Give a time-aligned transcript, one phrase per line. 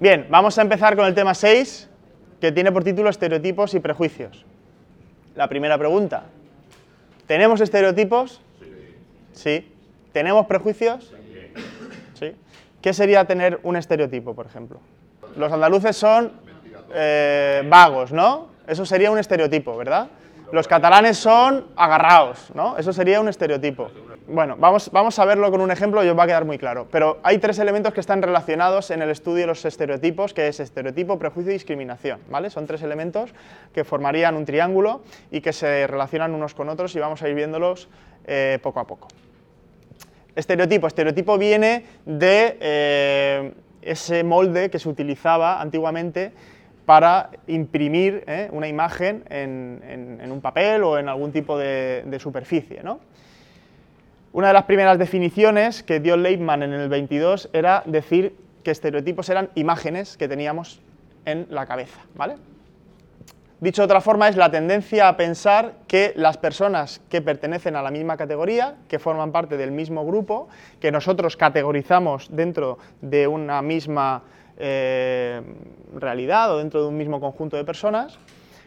[0.00, 1.88] Bien, vamos a empezar con el tema 6,
[2.40, 4.46] que tiene por título estereotipos y prejuicios.
[5.34, 6.26] La primera pregunta,
[7.26, 8.40] ¿tenemos estereotipos?
[9.32, 9.72] Sí.
[10.12, 11.12] ¿Tenemos prejuicios?
[12.14, 12.32] Sí.
[12.80, 14.80] ¿Qué sería tener un estereotipo, por ejemplo?
[15.36, 16.32] Los andaluces son
[16.94, 18.48] eh, vagos, ¿no?
[18.66, 20.08] Eso sería un estereotipo, ¿verdad?
[20.52, 22.78] Los catalanes son agarrados, ¿no?
[22.78, 23.90] Eso sería un estereotipo.
[24.26, 26.86] Bueno, vamos, vamos a verlo con un ejemplo y os va a quedar muy claro.
[26.90, 30.60] Pero hay tres elementos que están relacionados en el estudio de los estereotipos, que es
[30.60, 32.20] estereotipo, prejuicio y discriminación.
[32.30, 32.48] ¿vale?
[32.50, 33.34] Son tres elementos
[33.74, 37.34] que formarían un triángulo y que se relacionan unos con otros y vamos a ir
[37.34, 37.88] viéndolos
[38.26, 39.08] eh, poco a poco.
[40.38, 40.86] Estereotipo.
[40.86, 43.52] Estereotipo viene de eh,
[43.82, 46.30] ese molde que se utilizaba antiguamente
[46.86, 52.80] para imprimir eh, una imagen en, un papel o en algún tipo de, superficie.
[54.32, 59.28] Una de las primeras definiciones que dio Leitman en el 22 era decir que estereotipos
[59.30, 60.80] eran imágenes que teníamos
[61.24, 62.36] en la cabeza, ¿vale?
[63.60, 67.82] Dicho de otra forma, es la tendencia a pensar que las personas que pertenecen a
[67.82, 70.48] la misma categoría, que forman parte del mismo grupo,
[70.78, 74.22] que nosotros categorizamos dentro de una misma
[74.58, 75.42] eh,
[75.92, 78.20] realidad o dentro de un mismo conjunto de personas,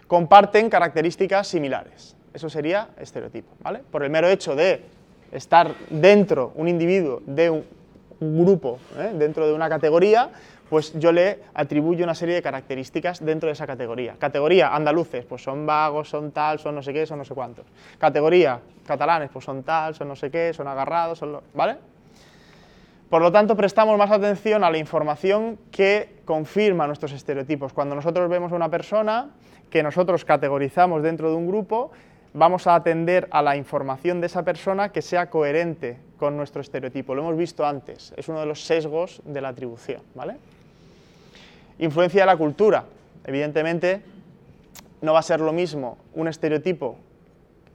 [0.07, 2.17] comparten características similares.
[2.33, 3.79] Eso sería estereotipo, ¿vale?
[3.91, 4.83] Por el mero hecho de
[5.31, 7.63] estar dentro, un individuo de un,
[8.19, 9.13] grupo, ¿eh?
[9.15, 10.29] dentro de una categoría,
[10.71, 14.15] pues yo le atribuyo una serie de características dentro de esa categoría.
[14.17, 17.65] Categoría, andaluces, pues son vagos, son tal, son no sé qué, son no sé cuántos.
[17.97, 21.75] Categoría, catalanes, pues son tal, son no sé qué, son agarrados, son ¿vale?
[23.09, 27.73] Por lo tanto, prestamos más atención a la información que confirma nuestros estereotipos.
[27.73, 29.31] Cuando nosotros vemos a una persona
[29.69, 31.91] que nosotros categorizamos dentro de un grupo,
[32.33, 37.13] vamos a atender a la información de esa persona que sea coherente con nuestro estereotipo.
[37.13, 40.01] Lo hemos visto antes, es uno de los sesgos de la atribución.
[40.15, 40.37] ¿vale?
[41.81, 42.85] Influencia de la cultura.
[43.25, 44.01] Evidentemente,
[45.01, 46.95] no va a ser lo mismo un estereotipo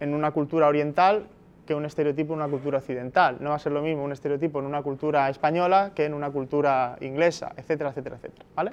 [0.00, 1.26] en una cultura oriental
[1.66, 3.36] que un estereotipo en una cultura occidental.
[3.40, 6.30] No va a ser lo mismo un estereotipo en una cultura española que en una
[6.30, 8.46] cultura inglesa, etcétera, etcétera, etcétera.
[8.54, 8.72] ¿vale?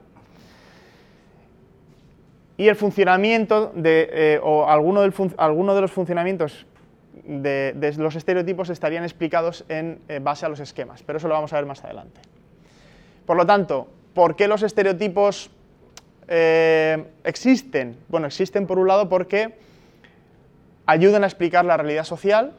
[2.58, 6.66] y el funcionamiento de, eh, o alguno, de los funcionamientos
[7.26, 11.52] de, los estereotipos estarían explicados en eh, base a los esquemas, pero eso lo vamos
[11.54, 12.22] a ver más adelante.
[13.26, 15.50] Por lo tanto, ¿por qué los estereotipos
[16.28, 17.98] eh, existen?
[18.08, 19.56] Bueno, existen por un lado porque
[20.86, 22.54] ayudan a explicar la realidad social,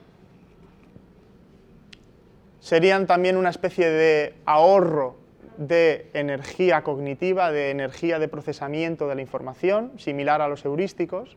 [2.61, 5.17] serían también una especie de ahorro
[5.59, 11.37] de energía cognitiva, de energía de procesamiento de la información, similar a los heurísticos,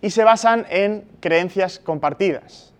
[0.00, 2.72] y se basan en creencias compartidas.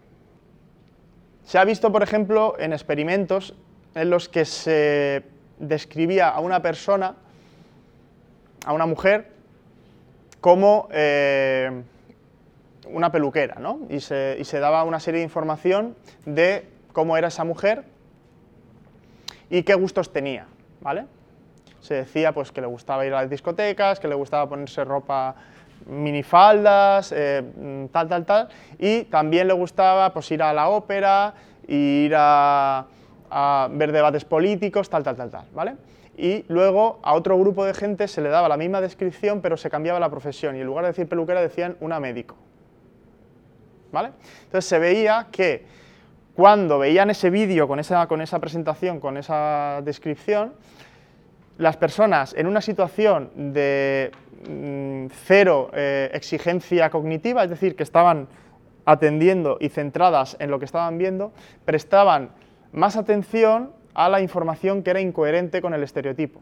[1.44, 3.54] Se ha visto, por ejemplo, en experimentos
[3.94, 5.22] en los que se
[5.59, 7.15] describía a una persona,
[8.65, 9.33] a una mujer,
[10.41, 11.83] como eh,
[12.89, 13.81] una peluquera, ¿no?
[13.91, 17.84] y, se, daba una serie de información de cómo era esa mujer
[19.50, 20.47] y qué gustos tenía,
[20.81, 21.06] ¿vale?
[21.81, 25.34] Se decía pues, que le gustaba ir a las discotecas, que le gustaba ponerse ropa
[25.87, 31.34] minifaldas, eh, mm, tal, tal, tal, y también le gustaba pues, ir a la ópera,
[31.69, 32.87] ir a,
[33.70, 35.76] ver debates políticos, tal, tal, tal, tal, ¿vale?
[36.16, 39.69] Y luego a otro grupo de gente se le daba la misma descripción, pero se
[39.69, 42.37] cambiaba la profesión, y en lugar de decir peluquera decían una médico,
[43.92, 44.10] ¿vale?
[44.44, 45.66] Entonces se veía que
[46.34, 50.53] cuando veían ese vídeo con esa, con esa presentación, con esa descripción,
[51.58, 54.10] las personas en una situación de
[54.48, 58.28] mm, cero eh, exigencia cognitiva, es decir, que estaban
[58.84, 61.32] atendiendo y centradas en lo que estaban viendo,
[61.64, 62.31] prestaban
[62.72, 66.40] más atención a la información que era incoherente con el estereotipo.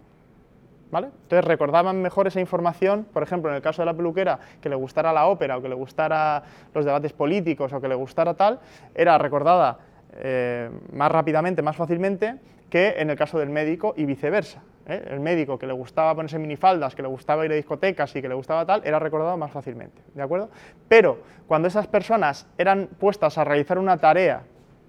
[0.90, 1.08] ¿Vale?
[1.22, 4.76] Entonces recordaban mejor esa información, por ejemplo, en el caso de la peluquera, que le
[4.76, 6.42] gustara la ópera o que le gustara
[6.72, 8.60] los debates políticos o que le gustara tal,
[8.94, 9.78] era recordada
[10.16, 12.36] eh, más rápidamente, más fácilmente
[12.70, 14.62] que en el caso del médico y viceversa.
[14.86, 15.02] ¿eh?
[15.10, 18.28] El médico que le gustaba ponerse minifaldas, que le gustaba ir a discotecas y que
[18.28, 20.48] le gustaba tal, era recordado más fácilmente, ¿de acuerdo?
[20.88, 24.42] Pero cuando esas personas eran puestas a realizar una tarea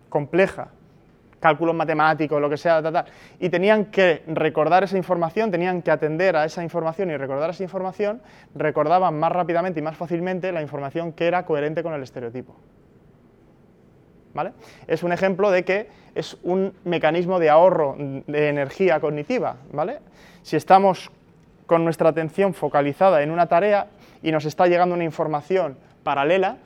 [0.10, 0.70] compleja,
[1.46, 2.82] cálculos matemáticos, lo que sea,
[3.40, 7.62] y tenían que recordar esa información, tenían que atender a esa información y recordar esa
[7.62, 8.20] información,
[8.56, 12.56] recordaban más rápidamente y más fácilmente la información que era coherente con el estereotipo.
[14.34, 14.54] ¿vale?
[14.88, 19.58] Es un ejemplo de que es un mecanismo de ahorro de energía cognitiva.
[19.72, 20.00] ¿vale?
[20.42, 21.12] Si estamos
[21.68, 23.86] con nuestra atención focalizada en una tarea
[24.24, 26.58] y nos está llegando una información paralela,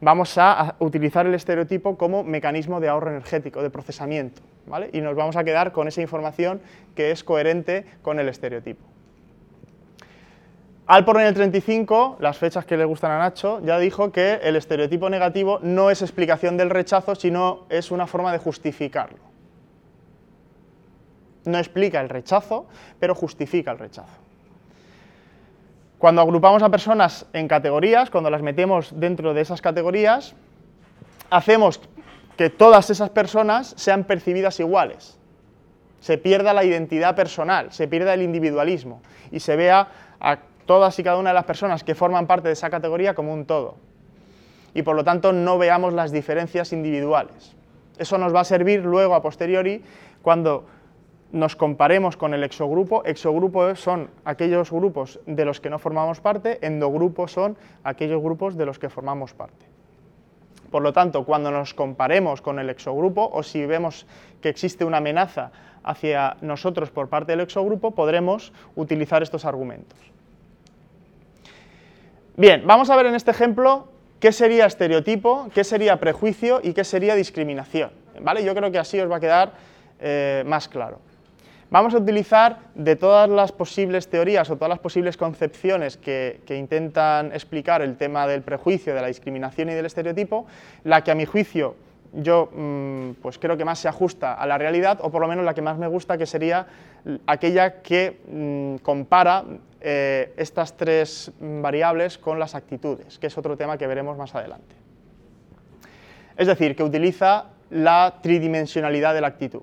[0.00, 4.90] vamos a utilizar el estereotipo como mecanismo de ahorro energético, de procesamiento, ¿vale?
[4.92, 6.60] y nos vamos a quedar con esa información
[6.94, 8.84] que es coherente con el estereotipo.
[10.88, 14.54] Alport en el 35, las fechas que le gustan a Nacho, ya dijo que el
[14.54, 19.18] estereotipo negativo no es explicación del rechazo, sino es una forma de justificarlo.
[21.44, 22.66] No explica el rechazo,
[23.00, 24.25] pero justifica el rechazo.
[25.98, 30.34] Cuando agrupamos a personas en categorías, cuando las metemos dentro de esas categorías,
[31.30, 31.80] hacemos
[32.36, 35.18] que todas esas personas sean percibidas iguales.
[36.00, 39.00] Se pierda la identidad personal, se pierda el individualismo
[39.32, 39.88] y se vea
[40.20, 43.32] a todas y cada una de las personas que forman parte de esa categoría como
[43.32, 43.76] un todo.
[44.74, 47.54] Y por lo tanto no veamos las diferencias individuales.
[47.98, 49.82] Eso nos va a servir luego a posteriori
[50.20, 50.66] cuando
[51.32, 53.04] nos comparemos con el exogrupo.
[53.04, 58.66] Exogrupos son aquellos grupos de los que no formamos parte, endogrupos son aquellos grupos de
[58.66, 59.66] los que formamos parte.
[60.70, 64.06] Por lo tanto, cuando nos comparemos con el exogrupo o si vemos
[64.40, 65.50] que existe una amenaza
[65.84, 69.98] hacia nosotros por parte del exogrupo, podremos utilizar estos argumentos.
[72.36, 73.88] Bien, vamos a ver en este ejemplo
[74.20, 77.90] qué sería estereotipo, qué sería prejuicio y qué sería discriminación.
[78.20, 78.44] ¿vale?
[78.44, 79.52] Yo creo que así os va a quedar
[80.00, 80.98] eh, más claro.
[81.68, 87.32] Vamos a utilizar de todas las posibles teorías o todas las posibles concepciones que, intentan
[87.32, 90.46] explicar el tema del prejuicio, de la discriminación y del estereotipo,
[90.84, 91.74] la que a mi juicio
[92.12, 95.44] yo mm, pues creo que más se ajusta a la realidad, o por lo menos
[95.44, 96.66] la que más me gusta, que sería
[97.26, 99.44] aquella que mm, compara
[99.80, 104.76] eh, estas tres variables con las actitudes, que es otro tema que veremos más adelante.
[106.36, 109.62] Es decir, que utiliza la tridimensionalidad de la actitud.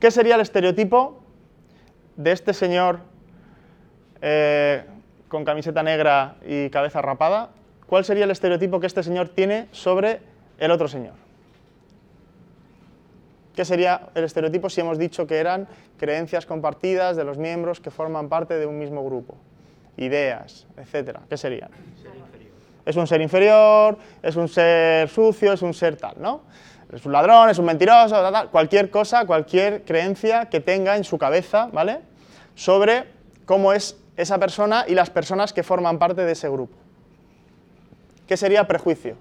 [0.00, 1.18] ¿Qué sería el estereotipo
[2.16, 3.00] de este señor
[4.22, 4.84] eh,
[5.26, 7.50] con camiseta negra y cabeza rapada?
[7.86, 10.20] ¿Cuál sería el estereotipo que este señor tiene sobre
[10.58, 11.14] el otro señor?
[13.56, 15.66] ¿Qué sería el estereotipo si hemos dicho que eran
[15.96, 19.34] creencias compartidas de los miembros que forman parte de un mismo grupo?
[19.96, 21.22] Ideas, etcétera.
[21.28, 21.70] ¿Qué serían?
[22.86, 26.42] Es un ser inferior, es un ser sucio, es un ser tal, ¿no?
[26.92, 31.18] Es un ladrón, es un mentiroso, tal, cualquier cosa, cualquier creencia que tenga en su
[31.18, 32.00] cabeza, ¿vale?
[32.54, 33.04] Sobre
[33.44, 36.76] cómo es esa persona y las personas que forman parte de ese grupo.
[38.26, 39.16] ¿Qué sería prejuicio?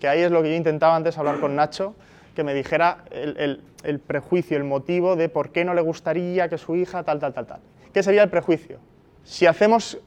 [0.00, 1.94] Que ahí es lo que yo intentaba antes hablar con Nacho,
[2.34, 6.76] que me dijera el, prejuicio, el motivo de por qué no le gustaría que su
[6.76, 7.60] hija tal, tal, tal, tal.
[7.92, 8.78] ¿Qué sería el prejuicio?
[9.24, 9.98] Si hacemos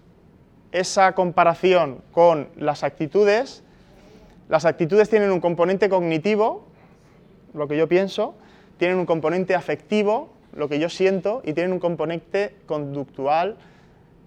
[0.72, 3.65] esa comparación con las actitudes,
[4.47, 6.65] las actitudes tienen un componente cognitivo,
[7.53, 8.36] lo que yo pienso,
[8.77, 13.57] tienen un componente afectivo, lo que yo siento, y tienen un componente conductual,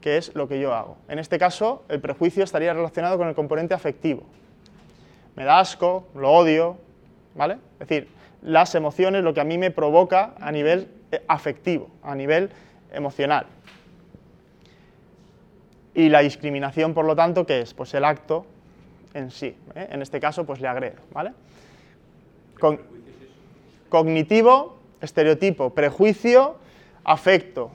[0.01, 0.97] que es lo que yo hago.
[1.09, 4.23] En este caso, el prejuicio estaría relacionado con el componente afectivo.
[5.37, 6.79] Me da asco, lo odio,
[7.37, 7.59] ¿vale?
[7.79, 8.09] Es decir,
[8.43, 12.51] las emociones, lo que a mí me provoca a nivel eh, afectivo, a nivel
[12.93, 13.47] emocional.
[15.95, 17.75] Y la discriminación, por lo tanto, ¿qué es?
[17.75, 18.47] Pues el acto
[19.15, 19.57] en sí.
[19.75, 19.89] ¿eh?
[19.91, 21.33] En este caso, pues le agredo, ¿vale?
[23.89, 26.57] cognitivo, estereotipo, prejuicio,
[27.05, 27.71] afecto,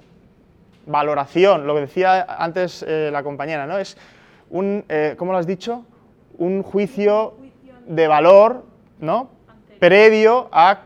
[0.85, 3.77] valoración, lo que decía antes eh, la compañera, ¿no?
[3.77, 3.97] Es
[4.49, 4.85] un,
[5.17, 5.85] ¿cómo lo has dicho?
[6.37, 7.35] Un juicio
[7.87, 8.65] de valor,
[8.99, 9.29] ¿no?
[9.83, 10.79] previo a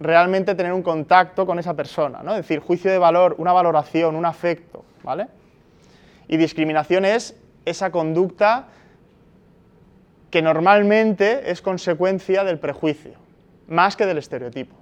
[0.00, 2.32] realmente tener un contacto con esa persona, ¿no?
[2.32, 5.28] Es decir, juicio de valor, una valoración, un afecto, ¿vale?
[6.26, 8.66] Y discriminación es esa conducta
[10.30, 13.14] que normalmente es consecuencia del prejuicio,
[13.68, 14.76] más que del estereotipo.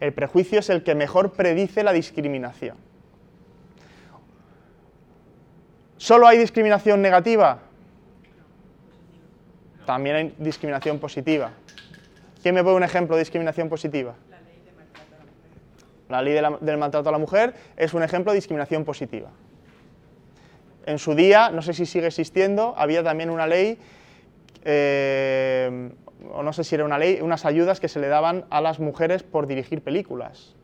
[0.00, 2.76] El prejuicio es el que mejor predice la discriminación.
[5.96, 7.60] ¿Solo hay discriminación negativa?
[9.86, 11.52] También hay discriminación positiva.
[12.42, 14.14] ¿Quién me pone un ejemplo de discriminación positiva?
[14.28, 16.58] La ley de la mujer.
[16.58, 19.30] La ley del maltrato a la mujer es un ejemplo de discriminación positiva.
[20.86, 23.78] En su día, no sé si sigue existiendo, había también una ley,
[24.64, 25.90] eh,
[26.32, 28.78] o no sé si era una ley, unas ayudas que se le daban a las
[28.80, 30.54] mujeres por dirigir películas.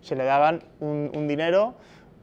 [0.00, 1.74] Se le daban un, dinero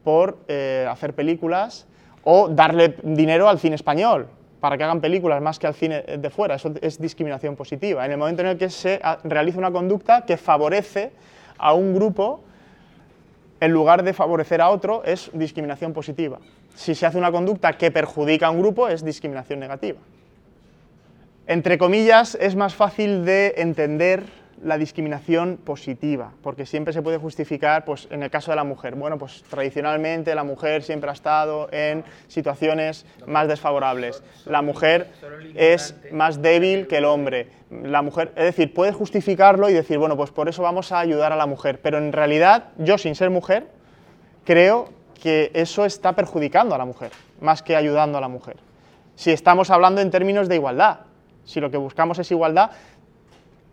[0.03, 1.87] por eh, hacer películas
[2.23, 4.27] o darle dinero al cine español
[4.59, 6.55] para que hagan películas más que al cine de fuera.
[6.55, 8.05] Eso es discriminación positiva.
[8.05, 11.11] En el momento en el que se realiza una conducta que favorece
[11.57, 12.43] a un grupo
[13.61, 16.39] en lugar de favorecer a otro, es discriminación positiva.
[16.75, 19.99] Si se hace una conducta que perjudica a un grupo, es discriminación negativa.
[21.49, 24.21] Entre comillas, es más fácil de entender
[24.63, 28.93] la discriminación positiva, porque siempre se puede justificar, pues en el caso de la mujer,
[28.93, 34.21] bueno, pues tradicionalmente la mujer siempre ha estado en situaciones más desfavorables.
[34.45, 35.07] La mujer
[35.55, 37.47] es más débil que el hombre.
[37.71, 41.33] La mujer, es decir, puede justificarlo y decir, bueno, pues por eso vamos a ayudar
[41.33, 43.65] a la mujer, pero en realidad yo sin ser mujer
[44.45, 44.89] creo
[45.19, 47.09] que eso está perjudicando a la mujer,
[47.41, 48.57] más que ayudando a la mujer.
[49.15, 51.08] Si estamos hablando en términos de igualdad,
[51.45, 52.71] si lo que buscamos es igualdad,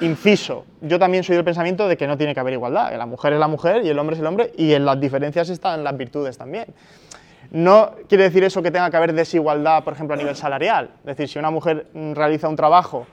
[0.00, 3.06] Inciso, yo también soy del pensamiento de que no tiene que haber igualdad, que la
[3.06, 5.82] mujer es la mujer y el hombre es el hombre y en las diferencias están
[5.82, 6.66] las virtudes también.
[7.50, 10.90] No quiere decir eso que tenga que haber desigualdad, por ejemplo, a nivel salarial.
[11.00, 13.06] Es decir, si una mujer realiza un trabajo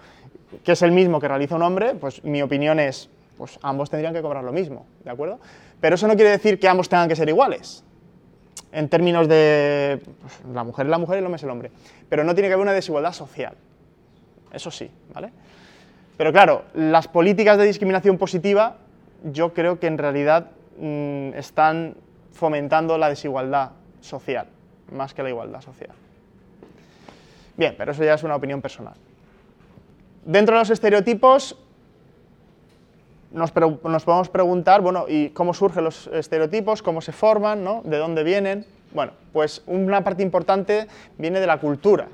[0.63, 4.13] que es el mismo que realiza un hombre, pues mi opinión es, pues ambos tendrían
[4.13, 5.39] que cobrar lo mismo, ¿de acuerdo?
[5.79, 7.86] Pero eso no quiere decir que ambos tengan que ser iguales,
[8.74, 11.72] en términos de pues, la mujer es la mujer y el hombre es el hombre.
[12.10, 13.55] Pero no tiene que haber una desigualdad social,
[14.53, 15.31] eso sí, ¿vale?
[16.17, 18.77] Pero claro, las políticas de discriminación positiva
[19.24, 21.95] yo creo que en realidad mm, están
[22.31, 24.48] fomentando la desigualdad social,
[24.91, 25.91] más que la igualdad social.
[27.55, 28.95] Bien, pero eso ya es una opinión personal.
[30.25, 31.57] Dentro de los estereotipos
[33.31, 36.81] nos, podemos preguntar, bueno, ¿y cómo surgen los estereotipos?
[36.81, 37.63] ¿Cómo se forman?
[37.63, 37.81] ¿no?
[37.83, 38.65] ¿De dónde vienen?
[38.93, 42.07] Bueno, pues una parte importante viene de la cultura.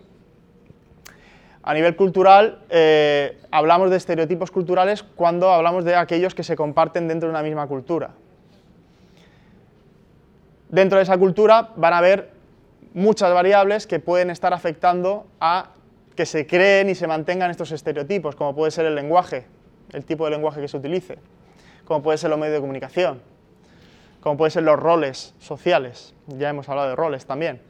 [1.62, 7.08] A nivel cultural, eh, hablamos de estereotipos culturales cuando hablamos de aquellos que se comparten
[7.08, 8.12] dentro de una misma cultura.
[10.70, 12.32] Dentro de esa cultura van a haber
[12.94, 15.72] muchas variables que pueden estar afectando a
[16.16, 19.46] que se creen y se mantengan estos estereotipos, como puede ser el lenguaje,
[19.94, 21.18] el tipo de lenguaje que se utilice,
[21.86, 23.22] como puede ser los medios de comunicación,
[24.22, 27.62] como pueden ser los roles sociales, ya hemos hablado de roles también.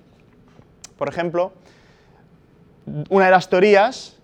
[0.98, 1.54] Por ejemplo,
[3.10, 4.18] una de las teorías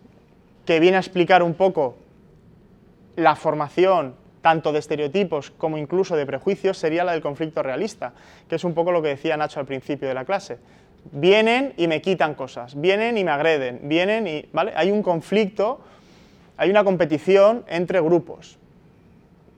[0.65, 1.95] que viene a explicar un poco
[3.15, 8.13] la formación tanto de estereotipos como incluso de prejuicios sería la del conflicto realista,
[8.47, 10.57] que es un poco lo que decía Nacho al principio de la clase.
[11.11, 14.45] Vienen y me quitan cosas, vienen y me agreden, vienen y...
[14.53, 14.73] ¿vale?
[14.75, 15.79] Hay un conflicto,
[16.57, 18.57] hay una competición entre grupos.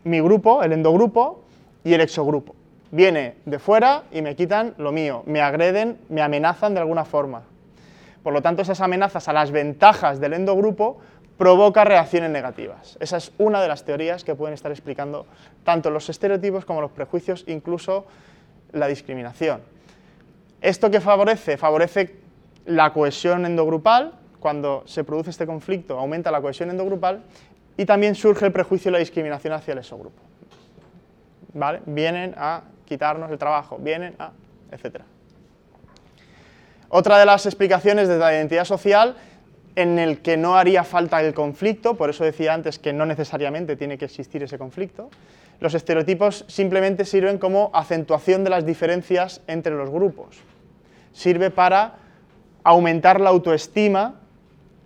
[0.03, 1.43] Mi grupo, el endogrupo,
[1.87, 2.53] y el exogrupo.
[2.91, 7.43] Viene de fuera y me quitan lo mío, me agreden, me amenazan de alguna forma.
[8.27, 10.99] Por lo tanto, esas amenazas a las ventajas del endogrupo
[11.37, 12.97] provoca reacciones negativas.
[12.99, 15.25] Esa es una de las teorías que pueden estar explicando
[15.63, 18.05] tanto los estereotipos como los prejuicios, incluso
[18.73, 19.61] la discriminación.
[20.59, 21.55] ¿Esto qué favorece?
[21.55, 22.17] Favorece
[22.65, 27.23] la cohesión endogrupal, cuando se produce este conflicto aumenta la cohesión endogrupal
[27.77, 30.21] y también surge el prejuicio y la discriminación hacia el exogrupo.
[31.85, 34.31] Vienen a quitarnos el trabajo, vienen a...
[34.69, 35.05] etcétera.
[36.89, 39.17] Otra de las explicaciones de la identidad social
[39.75, 43.75] en el que no haría falta el conflicto, por eso decía antes que no necesariamente
[43.75, 45.09] tiene que existir ese conflicto,
[45.59, 50.37] los estereotipos simplemente sirven como acentuación de las diferencias entre los grupos.
[51.11, 51.95] Sirve para
[52.63, 54.15] aumentar la autoestima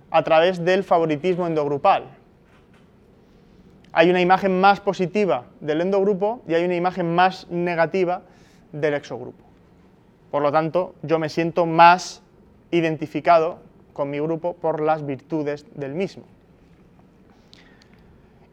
[0.10, 2.06] a través del favoritismo endogrupal.
[3.94, 8.24] Hay una imagen más positiva del endogrupo y hay una imagen más negativa
[8.72, 9.51] del exogrupo.
[10.32, 12.24] Por lo tanto, yo me siento más
[12.72, 13.60] identificado
[13.94, 16.24] con mi grupo por las virtudes del mismo.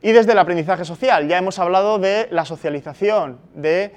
[0.02, 3.92] Y desde el aprendizaje social, ya hemos hablado de la socialización, de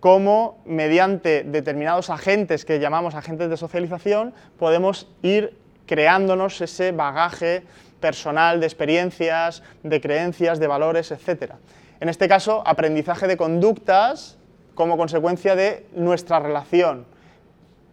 [0.00, 5.56] cómo mediante determinados agentes que llamamos agentes de socialización podemos ir
[5.86, 7.64] creándonos ese bagaje
[8.00, 11.54] personal de experiencias, de creencias, de valores, etc.
[12.00, 14.38] En este caso, aprendizaje de conductas
[14.76, 17.06] como consecuencia de nuestra relación,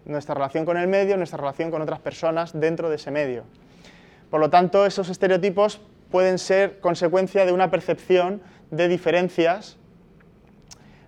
[0.05, 3.45] nuestra relación con el medio, nuestra relación con otras personas dentro de ese medio.
[4.29, 9.77] Por lo tanto, esos estereotipos pueden ser consecuencia de una percepción de diferencias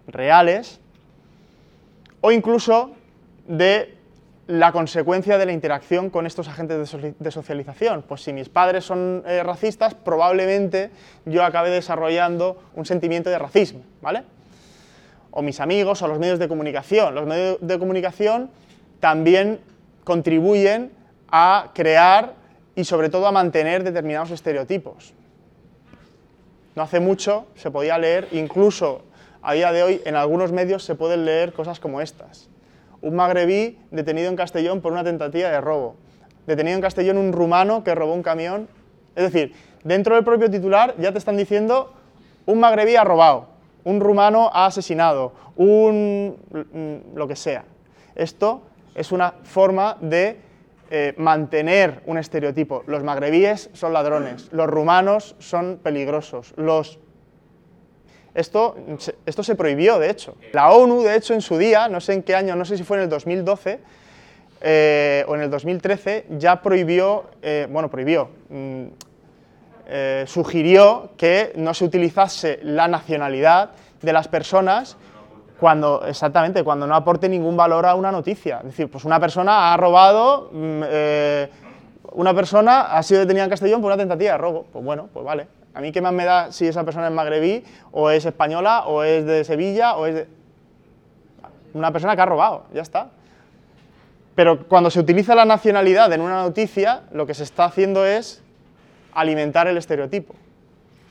[0.07, 0.79] reales
[2.21, 2.91] o incluso
[3.47, 3.95] de
[4.47, 8.03] la consecuencia de la interacción con estos agentes de socialización.
[8.07, 10.91] Pues si mis padres son eh, racistas, probablemente
[11.25, 14.23] yo acabe desarrollando un sentimiento de racismo, ¿vale?
[15.35, 17.13] O mis amigos o los medios de comunicación.
[17.13, 18.49] Los medios de comunicación
[19.01, 19.59] también
[20.03, 20.91] contribuyen
[21.29, 22.33] a crear
[22.73, 25.13] y sobre todo a mantener determinados estereotipos.
[26.75, 29.03] No hace mucho se podía leer, incluso
[29.41, 32.49] a día de hoy en algunos medios se pueden leer cosas como estas.
[33.01, 35.95] Un magrebí detenido en Castellón por una tentativa de robo.
[36.47, 38.69] Detenido en Castellón un rumano que robó un camión.
[39.15, 41.93] Es decir, dentro del propio titular ya te están diciendo
[42.45, 43.54] un magrebí ha robado
[43.85, 46.37] un rumano ha asesinado, un
[47.15, 47.63] lo que sea.
[48.15, 48.63] Esto
[48.93, 50.37] es una forma de
[50.91, 52.83] eh, mantener un estereotipo.
[52.87, 56.99] Los magrebíes son ladrones, los rumanos son peligrosos, los...
[58.33, 58.75] Esto,
[59.25, 60.35] esto se prohibió, de hecho.
[60.51, 62.83] La ONU, de hecho, en su día, no sé en qué año, no sé si
[62.83, 63.79] fue en el 2012
[64.59, 68.29] eh, o en el 2013, ya prohibió, eh, bueno, prohibió,
[69.87, 74.97] mm, sugirió que no se utilizase la nacionalidad de las personas
[75.59, 78.57] cuando, exactamente, cuando no aporte ningún valor a una noticia.
[78.57, 81.49] Es decir, pues una persona ha robado, mm, eh,
[82.11, 84.65] una persona ha sido detenida en Castellón por una tentativa de robo.
[84.71, 85.47] Pues bueno, pues vale.
[85.73, 89.03] A mí qué más me da si esa persona es magrebí, o es española, o
[89.03, 90.27] es de Sevilla, o es de...
[91.73, 93.09] Una persona que ha robado, ya está.
[94.35, 98.41] Pero cuando se utiliza la nacionalidad en una noticia, lo que se está haciendo es
[99.15, 100.35] alimentar el estereotipo,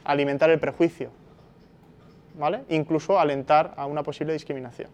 [0.05, 1.11] alimentar el prejuicio.
[2.39, 2.65] ¿vale?
[2.69, 4.89] Incluso alentar a una posible discriminación.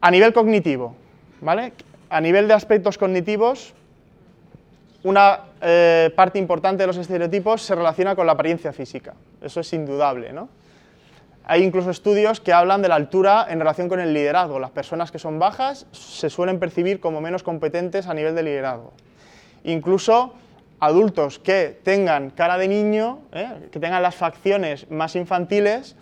[0.00, 0.94] A nivel cognitivo,
[1.40, 1.72] ¿vale?
[2.10, 3.74] A nivel de aspectos cognitivos,
[5.02, 9.14] una eh, parte importante de los estereotipos se relaciona con la apariencia física.
[9.40, 10.48] Eso es indudable, ¿no?
[11.48, 14.58] Hay incluso estudios que hablan de la altura en relación con el liderazgo.
[14.58, 18.92] Las personas que son bajas se suelen percibir como menos competentes a nivel de liderazgo.
[19.64, 20.34] Incluso
[20.80, 23.68] adultos que tengan cara de niño, ¿eh?
[23.70, 25.96] que tengan las facciones más infantiles,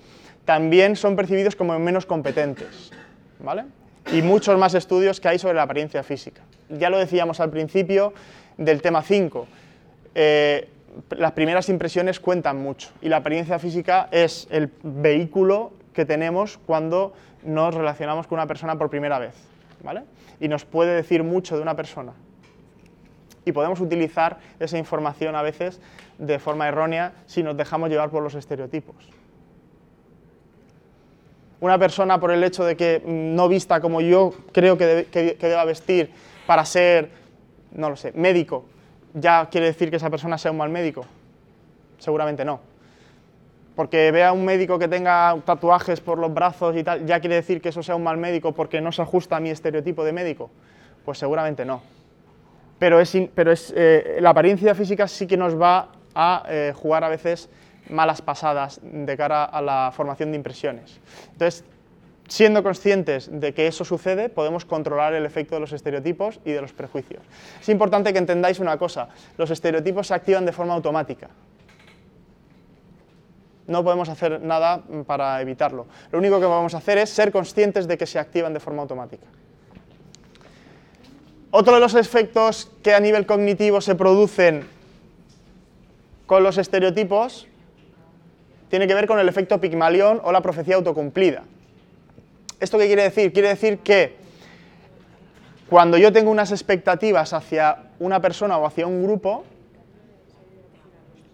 [0.45, 2.91] también son percibidos como menos competentes.
[3.39, 3.65] ¿vale?
[4.13, 6.43] Y muchos más estudios que hay sobre la apariencia física.
[6.69, 8.13] Ya lo decíamos al principio
[8.57, 9.47] del tema 5.
[10.15, 10.69] Eh,
[11.11, 17.13] las primeras impresiones cuentan mucho y la apariencia física es el vehículo que tenemos cuando
[17.43, 19.35] nos relacionamos con una persona por primera vez.
[19.83, 20.03] ¿vale?
[20.41, 22.13] Y nos puede decir mucho de una persona
[23.45, 25.81] y podemos utilizar esa información a veces
[26.19, 28.97] de forma errónea si nos dejamos llevar por los estereotipos.
[31.61, 36.11] Una persona por el hecho de que no vista como yo creo que, deba vestir
[36.47, 37.11] para ser,
[37.73, 38.67] no lo sé, médico,
[39.15, 41.07] ¿ya quiere decir que esa persona sea un mal médico?
[41.99, 42.61] Seguramente no.
[43.77, 47.61] Porque vea un médico que tenga tatuajes por los brazos y tal, ¿ya quiere decir
[47.61, 50.51] que eso sea un mal médico porque no se ajusta a mi estereotipo de médico?
[51.05, 51.83] Pues seguramente no
[52.79, 57.49] pero, es, eh, la apariencia física sí que nos va a eh, jugar a veces
[57.89, 61.01] malas pasadas de cara a la formación de impresiones.
[61.33, 61.65] Entonces,
[62.29, 66.61] siendo conscientes de que eso sucede, podemos controlar el efecto de los estereotipos y de
[66.61, 67.23] los prejuicios.
[67.61, 71.29] Es importante que entendáis una cosa, los estereotipos se activan de forma automática.
[73.67, 75.87] No podemos hacer nada para evitarlo.
[76.13, 78.83] Lo único que vamos a hacer es ser conscientes de que se activan de forma
[78.83, 79.27] automática.
[81.57, 84.67] Otro de los efectos que a nivel cognitivo se producen
[86.27, 87.47] con los estereotipos
[88.71, 91.45] tiene que ver con el efecto Pigmalión o la profecía autocumplida.
[92.59, 93.33] ¿Esto qué quiere decir?
[93.33, 94.17] Quiere decir que
[95.71, 99.45] cuando yo tengo unas expectativas hacia una persona o hacia un grupo,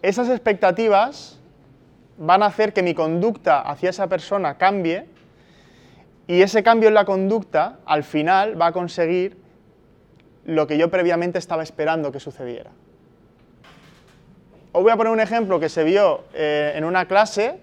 [0.03, 1.39] esas expectativas
[2.19, 5.07] van a hacer que mi conducta hacia esa persona cambie
[6.27, 9.40] y ese cambio en la conducta al final va a conseguir
[10.45, 12.71] lo que yo previamente estaba esperando que sucediera.
[14.71, 17.59] Os voy a poner un ejemplo que se vio eh, en una clase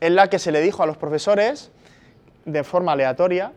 [0.00, 1.70] en la que se le dijo a los profesores,
[2.44, 3.52] de forma aleatoria,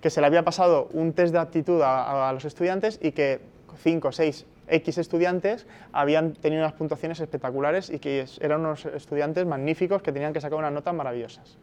[0.00, 3.40] que se le había pasado un test de aptitud a, a los estudiantes y que
[3.82, 10.02] 5, 6, X estudiantes habían tenido unas puntuaciones espectaculares y que eran unos estudiantes magníficos
[10.02, 11.56] que tenían que sacar unas notas maravillosas.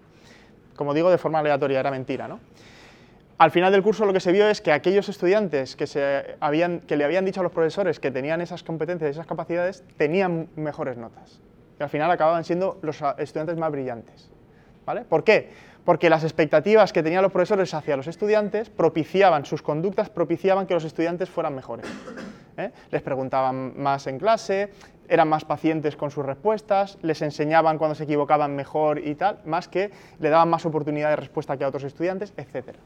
[0.76, 2.40] Como digo, de forma aleatoria, era mentira, ¿no?
[3.40, 6.82] Al final del curso lo que se vio es que aquellos estudiantes que, se habían,
[6.82, 10.98] que le habían dicho a los profesores que tenían esas competencias esas capacidades, tenían mejores
[10.98, 11.40] notas.
[11.80, 14.30] Y al final acababan siendo los estudiantes más brillantes.
[15.08, 15.52] ¿Por qué?
[15.86, 20.74] Porque las expectativas que tenían los profesores hacia los estudiantes propiciaban, sus conductas propiciaban que
[20.74, 21.88] los estudiantes fueran mejores.
[22.58, 22.72] ¿eh?
[22.92, 24.74] Les preguntaban más en clase,
[25.08, 29.70] eran más pacientes con sus respuestas, les enseñaban cuando se equivocaban mejor y tal, más
[29.70, 32.80] que le daban más oportunidad de respuesta que a otros estudiantes, etcétera.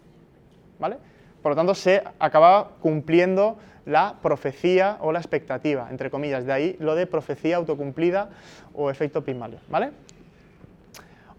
[0.79, 6.45] Por lo tanto, se acababa cumpliendo la profecía o la expectativa, entre comillas.
[6.45, 8.29] De ahí lo de profecía autocumplida
[8.73, 9.91] o efecto Pygmalion, ¿vale?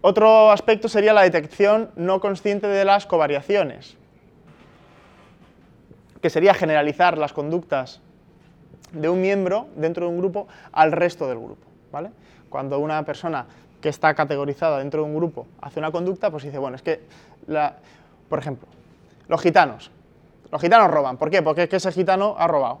[0.01, 3.97] Otro aspecto sería la detección no consciente de las covariaciones,
[6.21, 8.01] que sería generalizar las conductas
[8.91, 12.11] de un miembro dentro de un grupo al resto del grupo, ¿vale?
[12.49, 13.47] Cuando una persona
[13.81, 17.01] que está categorizada dentro de un grupo hace una conducta, pues dice, bueno, es que,
[17.47, 17.75] la,
[18.29, 18.67] por ejemplo,
[19.27, 19.91] los gitanos.
[20.51, 21.17] Los gitanos roban.
[21.17, 21.41] ¿Por qué?
[21.41, 22.79] Porque es que ese gitano ha robado.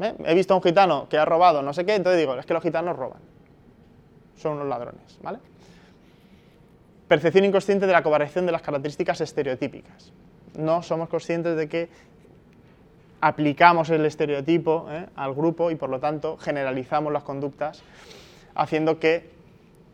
[0.00, 0.14] ¿Eh?
[0.26, 2.54] He visto a un gitano que ha robado no sé qué, entonces digo, es que
[2.54, 3.20] los gitanos roban.
[4.36, 5.38] Son unos ladrones, ¿vale?
[7.08, 10.12] Percepción inconsciente de la covariación de las características estereotípicas.
[10.58, 11.88] no somos conscientes de que
[13.20, 15.06] aplicamos el estereotipo ¿eh?
[15.16, 17.82] al grupo y por lo tanto generalizamos las conductas
[18.54, 19.30] haciendo que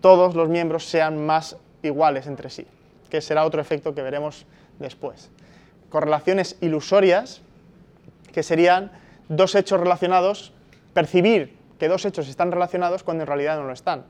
[0.01, 2.67] todos los miembros sean más iguales entre sí,
[3.11, 4.47] que será otro efecto que veremos
[4.79, 5.31] después.
[5.93, 7.43] Correlaciones ilusorias,
[8.33, 8.91] que serían
[9.29, 10.55] dos hechos relacionados,
[10.95, 14.05] percibir que dos hechos están relacionados cuando en realidad no lo están.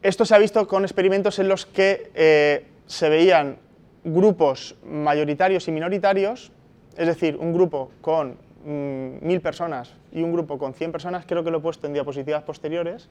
[0.00, 3.56] Esto se ha visto con experimentos en los que eh, se veían
[4.04, 6.52] grupos mayoritarios y minoritarios,
[6.96, 11.42] es decir, un grupo con mm, mil personas y un grupo con 100 personas, creo
[11.42, 13.08] que lo he puesto en diapositivas posteriores,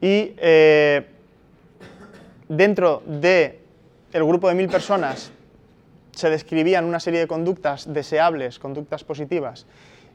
[0.00, 1.04] y eh,
[2.48, 3.02] dentro
[4.16, 5.30] del grupo de mil personas
[6.12, 9.66] se describían una serie de conductas deseables, conductas positivas,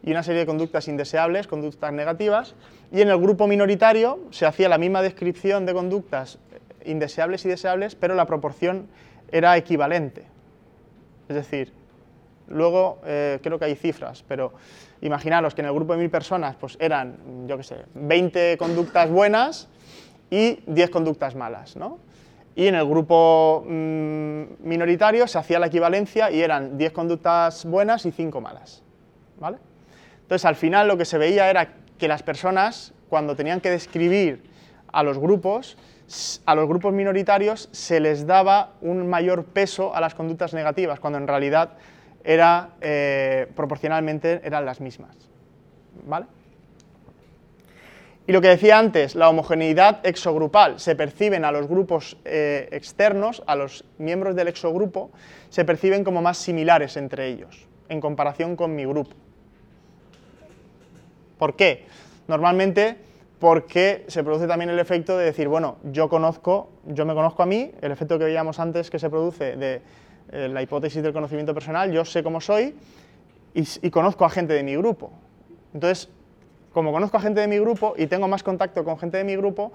[0.01, 2.55] y una serie de conductas indeseables, conductas negativas,
[2.91, 6.39] y en el grupo minoritario se hacía la misma descripción de conductas
[6.83, 8.87] indeseables y deseables, pero la proporción
[9.31, 10.25] era equivalente.
[11.29, 11.71] Es decir,
[12.47, 14.53] luego eh, creo que hay cifras, pero
[15.01, 19.11] imaginaros que en el grupo de mil personas pues eran, yo qué sé, 20 conductas
[19.11, 19.67] buenas
[20.31, 21.99] y 10 conductas malas, ¿no?
[22.55, 28.05] Y en el grupo mm, minoritario se hacía la equivalencia y eran 10 conductas buenas
[28.05, 28.83] y 5 malas,
[29.39, 29.57] ¿vale?
[30.21, 34.43] Entonces, al final lo que se veía era que las personas, cuando tenían que describir
[34.91, 35.77] a los grupos,
[36.45, 41.19] a los grupos minoritarios se les daba un mayor peso a las conductas negativas, cuando
[41.19, 41.71] en realidad
[42.23, 45.15] era, eh, proporcionalmente eran las mismas.
[46.05, 46.25] ¿Vale?
[48.27, 53.43] Y lo que decía antes, la homogeneidad exogrupal, se perciben a los grupos eh, externos,
[53.47, 55.11] a los miembros del exogrupo,
[55.49, 59.11] se perciben como más similares entre ellos, en comparación con mi grupo.
[61.37, 61.85] ¿Por qué?
[62.27, 62.97] Normalmente
[63.39, 67.47] porque se produce también el efecto de decir, bueno, yo conozco, yo me conozco a
[67.47, 69.81] mí, el efecto que veíamos antes que se produce de
[70.31, 72.75] eh, la hipótesis del conocimiento personal, yo sé cómo soy
[73.55, 75.11] y, conozco a gente de mi grupo.
[75.73, 76.07] Entonces,
[76.73, 79.35] como conozco a gente de mi grupo y tengo más contacto con gente de mi
[79.35, 79.71] grupo,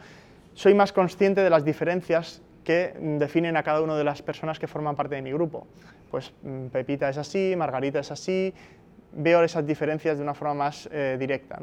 [0.54, 4.66] soy más consciente de las diferencias que definen a cada una de las personas que
[4.66, 5.66] forman parte de mi grupo.
[6.10, 8.52] Pues mm, Pepita es así, Margarita es así,
[9.12, 11.58] veo esas diferencias de una forma más eh, directa.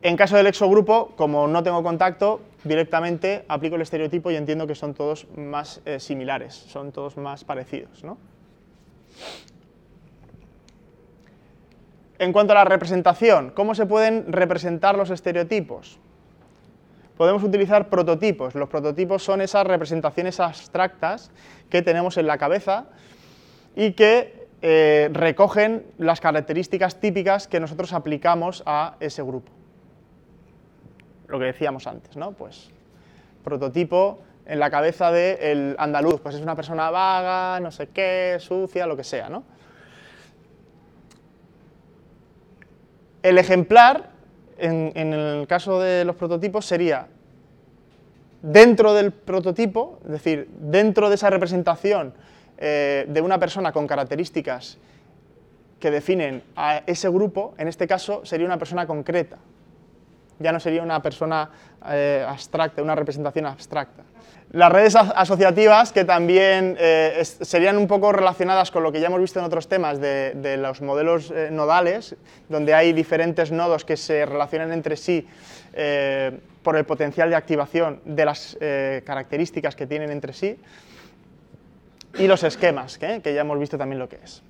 [0.00, 4.74] En caso del exogrupo, como no tengo contacto, directamente aplico el estereotipo y entiendo que
[4.74, 8.04] son todos más eh, similares, son todos más parecidos.
[12.18, 16.00] En cuanto a la representación, ¿cómo se pueden representar los estereotipos?
[17.16, 18.54] Podemos utilizar prototipos.
[18.54, 21.30] Los prototipos son esas representaciones abstractas
[21.70, 22.86] que tenemos en la cabeza
[23.76, 29.52] y que eh, recogen las características típicas que nosotros aplicamos a ese grupo.
[31.28, 32.32] Lo que decíamos antes, ¿no?
[32.32, 32.70] Pues
[33.44, 38.86] prototipo en la cabeza del andaluz, pues es una persona vaga, no sé qué, sucia,
[38.86, 39.44] lo que sea, ¿no?
[43.28, 44.08] El ejemplar,
[44.56, 47.08] en, el caso de los prototipos, sería
[48.40, 52.14] dentro del prototipo, es decir, dentro de esa representación
[52.56, 54.78] eh, de una persona con características
[55.78, 59.36] que definen a ese grupo, en este caso sería una persona concreta.
[60.38, 61.50] Ya no sería una persona
[61.90, 64.02] eh, abstracta, una representación abstracta.
[64.50, 69.20] Las redes asociativas, que también eh, serían un poco relacionadas con lo que ya hemos
[69.20, 72.16] visto en otros temas de, los modelos nodales,
[72.48, 75.28] donde hay diferentes nodos que se relacionan entre sí
[76.62, 78.56] por el potencial de activación de las
[79.04, 80.58] características que tienen entre sí
[82.18, 84.42] y los esquemas, que ya hemos visto también lo que es.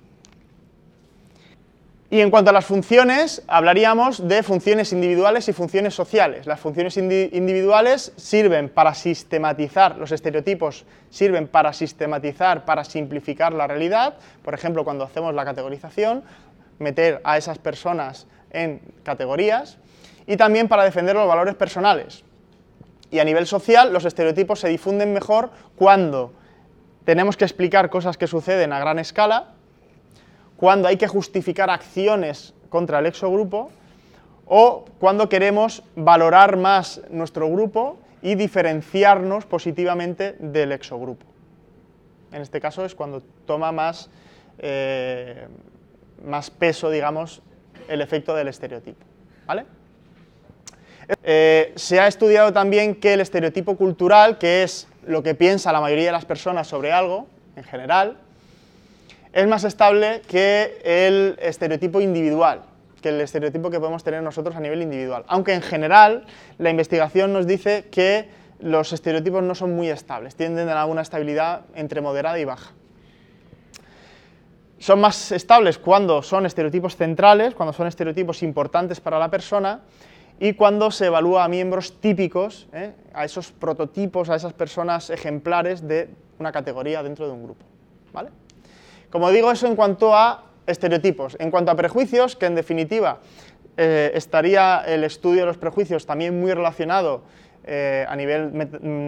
[2.11, 6.47] Y en cuanto a las funciones, hablaríamos de funciones individuales y funciones sociales.
[6.47, 14.15] Las funciones individuales sirven para sistematizar, los estereotipos sirven para sistematizar, para simplificar la realidad.
[14.43, 16.23] Por ejemplo, cuando hacemos la categorización,
[16.79, 19.77] meter a esas personas en categorías.
[20.25, 22.23] Y también para defender los valores personales.
[23.11, 26.33] Y a nivel social, los estereotipos se difunden mejor cuando
[27.05, 29.53] tenemos que explicar cosas que suceden a gran escala,
[30.59, 33.71] cuando hay que justificar acciones contra el exogrupo
[34.45, 41.25] o cuando queremos valorar más nuestro grupo y diferenciarnos positivamente del exogrupo.
[42.33, 44.09] En este caso es cuando toma más,
[44.57, 45.47] eh,
[46.25, 47.41] más peso, digamos,
[47.87, 49.05] el efecto del estereotipo.
[49.47, 49.65] ¿vale?
[51.23, 55.79] Eh, se ha estudiado también que el estereotipo cultural, que es lo que piensa la
[55.79, 58.17] mayoría de las personas sobre algo, en general,
[59.31, 62.63] es más estable que el estereotipo individual,
[63.01, 65.23] que el estereotipo que podemos tener nosotros a nivel individual.
[65.27, 66.25] Aunque en general
[66.57, 71.61] la investigación nos dice que los estereotipos no son muy estables, tienden a una estabilidad
[71.75, 72.73] entre moderada y baja.
[74.79, 79.81] Son más estables cuando son estereotipos centrales, cuando son estereotipos importantes para la persona
[80.39, 82.93] y cuando se evalúa a miembros típicos, ¿eh?
[83.13, 87.65] a esos prototipos, a esas personas ejemplares de una categoría dentro de un grupo.
[88.13, 88.29] ¿vale?
[89.09, 91.35] Como digo, eso en cuanto a estereotipos.
[91.39, 93.19] En cuanto a prejuicios, que en definitiva
[93.77, 97.23] eh, estaría el estudio de los prejuicios también muy relacionado
[97.63, 98.51] eh, a nivel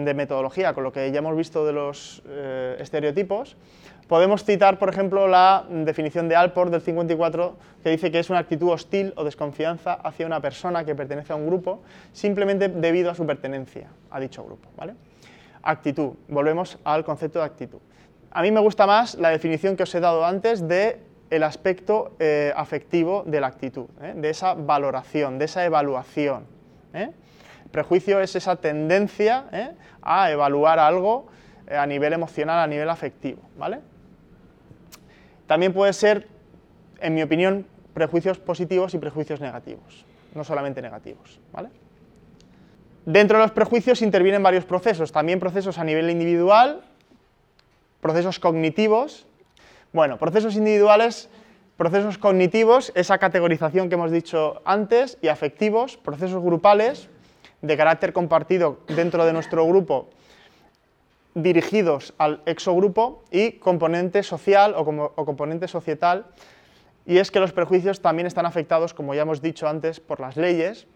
[0.04, 3.56] de metodología con lo que ya hemos visto de los eh, estereotipos,
[4.08, 8.40] podemos citar, por ejemplo, la definición de Alport del 54, que dice que es una
[8.40, 13.14] actitud hostil o desconfianza hacia una persona que pertenece a un grupo, simplemente debido a
[13.14, 14.68] su pertenencia a dicho grupo.
[15.62, 17.78] Actitud, volvemos al concepto de actitud.
[18.34, 22.12] A mí me gusta más la definición que os he dado antes de el aspecto
[22.18, 26.46] eh, afectivo de la actitud, de esa valoración, de esa evaluación.
[27.70, 29.70] Prejuicio es esa tendencia ¿eh?
[30.02, 31.26] a evaluar algo
[31.66, 33.40] eh, a nivel emocional, a nivel afectivo.
[33.56, 33.80] ¿vale?
[35.46, 36.28] También puede ser,
[37.00, 41.40] en mi opinión, prejuicios positivos y prejuicios negativos, no solamente negativos.
[41.50, 41.70] ¿vale?
[43.06, 46.82] Dentro de los prejuicios intervienen varios procesos, también procesos a nivel individual,
[48.02, 49.26] procesos cognitivos.
[49.94, 51.30] Bueno, procesos individuales,
[51.78, 57.08] procesos cognitivos, esa categorización que hemos dicho antes, y afectivos, procesos grupales,
[57.62, 60.10] de carácter compartido dentro de nuestro grupo
[61.34, 66.26] dirigidos al exogrupo y componente social o, como, componente societal,
[67.06, 70.36] y es que los prejuicios también están afectados, como ya hemos dicho antes, por las
[70.36, 70.86] leyes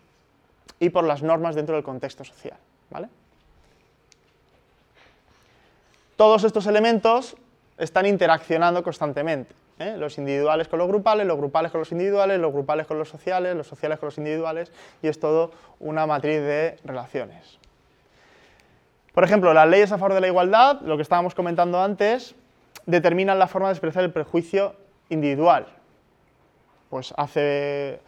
[0.79, 2.59] y por las normas dentro del contexto social.
[2.91, 3.09] ¿vale?
[6.17, 7.37] Todos estos elementos
[7.79, 9.55] están interaccionando constantemente.
[9.79, 9.97] ¿eh?
[9.97, 13.55] los individuales con los grupales, los grupales con los individuales, los grupales con los sociales,
[13.55, 17.59] los sociales con los individuales, y es todo una matriz de relaciones.
[19.13, 22.35] Por ejemplo, las leyes a favor de la igualdad, lo que estábamos comentando antes,
[22.85, 24.75] determinan la forma de expresar el prejuicio
[25.09, 25.67] individual.
[26.91, 28.01] Pues hace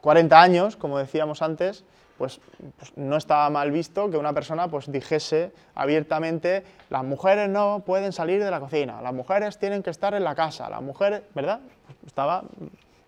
[0.00, 1.84] 40 años, como decíamos antes,
[2.18, 2.40] pues,
[2.78, 8.12] pues, no estaba mal visto que una persona pues dijese abiertamente las mujeres no pueden
[8.12, 11.60] salir de la cocina, las mujeres tienen que estar en la casa, las mujeres, ¿verdad?
[12.06, 12.44] Estaba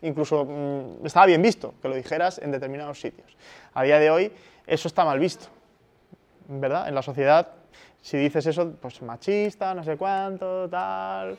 [0.02, 3.36] incluso mm, estaba bien visto que lo dijeras en determinados sitios.
[3.74, 4.32] A día de hoy
[4.66, 5.46] eso está mal visto,
[6.48, 6.88] ¿verdad?
[6.88, 7.48] En la sociedad
[8.02, 11.36] si dices eso, pues machista, no sé cuánto, tal,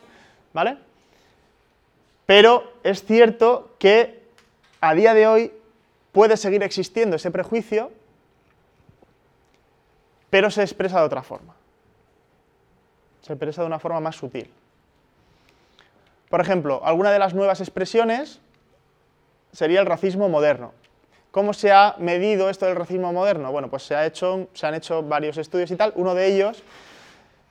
[0.54, 0.78] ¿vale?
[2.26, 4.24] Pero es cierto que
[4.82, 5.52] a día de hoy
[6.12, 7.91] puede seguir existiendo ese prejuicio,
[10.30, 11.56] pero se expresa de otra forma.
[13.22, 14.50] Se expresa de una forma más sutil.
[16.30, 18.39] Por ejemplo, alguna de las nuevas expresiones
[19.52, 20.74] sería el racismo moderno.
[21.32, 23.52] ¿Cómo se ha medido esto del racismo moderno?
[23.52, 25.93] Bueno, pues se, ha hecho, se han hecho varios estudios y tal.
[25.95, 26.63] Uno de ellos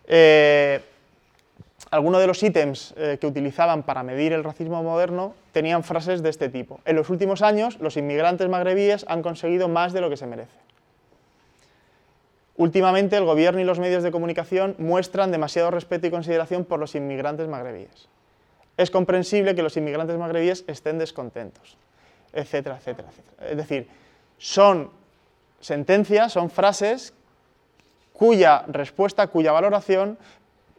[0.06, 0.80] eh,
[1.90, 6.30] algunos de los ítems eh, que utilizaban para medir el racismo moderno tenían frases de
[6.30, 6.80] este tipo.
[6.84, 10.58] En los últimos años, los inmigrantes magrebíes han conseguido más de lo que se merece.
[12.56, 16.96] Últimamente, el gobierno y los medios de comunicación muestran demasiado respeto y consideración por los
[16.96, 18.08] inmigrantes magrebíes.
[18.76, 21.76] Es comprensible que los inmigrantes magrebíes estén descontentos,
[22.32, 23.50] etcétera, etcétera, etcétera.
[23.50, 23.88] Es decir,
[24.38, 24.90] son
[25.60, 27.14] sentencias, son frases
[28.12, 30.18] cuya respuesta, cuya valoración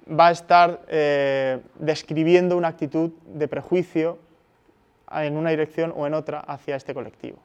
[0.09, 4.17] va a estar eh, describiendo una actitud de prejuicio
[5.11, 7.39] en una dirección o en otra hacia este colectivo.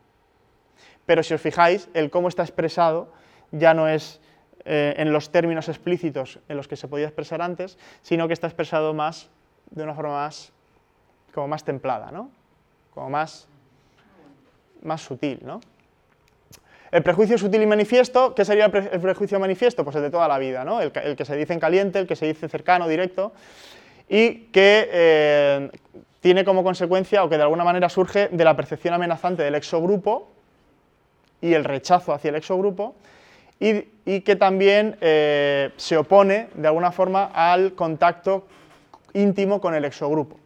[1.07, 3.09] Pero si os fijáis, el cómo está expresado
[3.53, 4.21] ya no es
[4.65, 8.47] eh, en los términos explícitos en los que se podía expresar antes, sino que está
[8.47, 9.29] expresado más
[9.71, 10.53] de una forma más,
[11.33, 12.31] como más templada, ¿no?
[12.95, 13.47] como más,
[14.83, 15.41] más sutil.
[15.43, 15.61] ¿no?
[16.95, 19.83] El prejuicio sutil y manifiesto, ¿qué sería el, prejuicio manifiesto?
[19.83, 20.81] Pues el de toda la vida, ¿no?
[20.81, 23.33] el, que se dice en caliente, el que se dice cercano, directo,
[24.09, 25.71] y que eh,
[26.21, 30.31] tiene como consecuencia, o que de alguna manera surge de la percepción amenazante del exogrupo
[31.41, 32.95] y el rechazo hacia el exogrupo,
[33.59, 38.47] y, que también eh, se opone de alguna forma al contacto
[39.15, 40.39] íntimo con el exogrupo.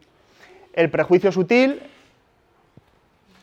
[0.73, 1.79] El prejuicio sutil,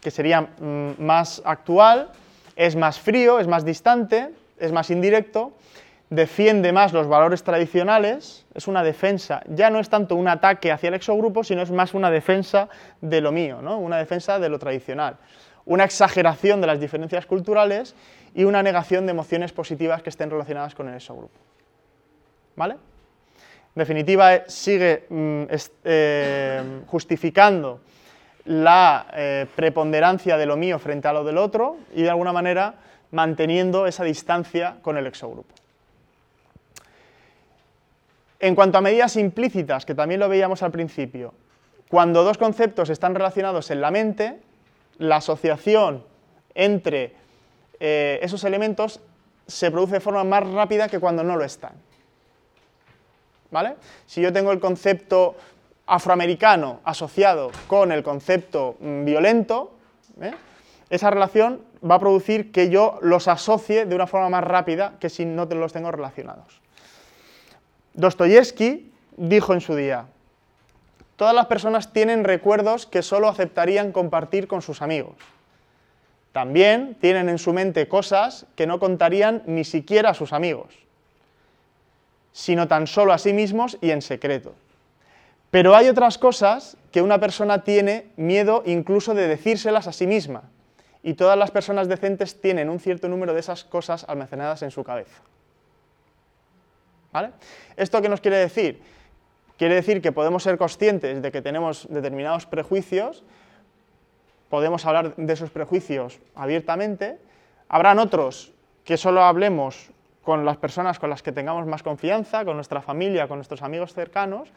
[0.00, 2.10] que sería mm, más actual,
[2.56, 5.52] es más frío, es más distante, es más indirecto,
[6.10, 10.88] defiende más los valores tradicionales, es una defensa, ya no es tanto un ataque hacia
[10.88, 12.68] el exogrupo, sino es más una defensa
[13.00, 13.78] de lo mío, ¿no?
[13.78, 15.16] una defensa de lo tradicional,
[15.64, 17.94] una exageración de las diferencias culturales
[18.34, 21.38] y una negación de emociones positivas que estén relacionadas con el exogrupo.
[22.54, 22.74] ¿Vale?
[22.74, 25.42] En definitiva, eh, sigue mm,
[25.84, 27.80] eh, justificando
[28.46, 32.76] la eh, preponderancia de lo mío frente a lo del otro y de alguna manera
[33.10, 35.52] manteniendo esa distancia con el exogrupo.
[38.38, 41.34] En cuanto a medidas implícitas, que también lo veíamos al principio,
[41.88, 44.38] cuando dos conceptos están relacionados en la mente,
[44.98, 46.04] la asociación
[46.54, 47.14] entre
[47.80, 49.00] eh, esos elementos
[49.46, 51.72] se produce de forma más rápida que cuando no lo están.
[53.50, 53.76] ¿Vale?
[54.06, 55.36] Si yo tengo el concepto
[55.86, 59.72] afroamericano asociado con el concepto mm, violento,
[60.20, 60.34] ¿eh?
[60.90, 65.08] esa relación va a producir que yo los asocie de una forma más rápida que
[65.08, 66.60] si no los tengo relacionados.
[67.94, 70.06] Dostoyevsky dijo en su día,
[71.16, 75.14] todas las personas tienen recuerdos que solo aceptarían compartir con sus amigos.
[76.32, 80.74] También tienen en su mente cosas que no contarían ni siquiera a sus amigos,
[82.32, 84.52] sino tan solo a sí mismos y en secreto.
[85.56, 90.42] Pero hay otras cosas que una persona tiene miedo incluso de decírselas a sí misma,
[91.02, 94.84] y todas las personas decentes tienen un cierto número de esas cosas almacenadas en su
[94.84, 95.22] cabeza.
[97.10, 97.30] ¿Vale?
[97.74, 98.82] ¿Esto qué nos quiere decir?
[99.56, 103.24] Quiere decir que podemos ser conscientes de que tenemos determinados prejuicios,
[104.50, 107.18] podemos hablar de esos prejuicios abiertamente,
[107.70, 108.52] habrán otros
[108.84, 109.88] que solo hablemos
[110.26, 113.94] con las personas con las que tengamos más confianza, con nuestra familia, con nuestros amigos
[113.94, 114.48] cercanos,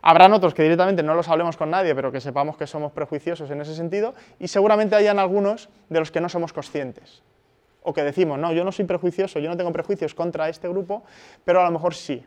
[0.00, 3.50] habrán otros que directamente no los hablemos con nadie, pero que sepamos que somos prejuiciosos
[3.50, 7.22] en ese sentido, y seguramente hayan algunos de los que no somos conscientes,
[7.82, 11.02] o que decimos, no, yo no soy prejuicioso, yo no tengo prejuicios contra este grupo,
[11.44, 12.24] pero a lo mejor sí,